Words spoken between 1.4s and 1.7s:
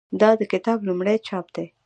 دی.